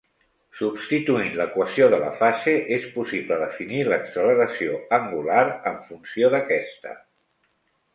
[0.61, 7.01] Substituint l'equació de la fase és possible definir l'acceleració angular en funció d'aquesta.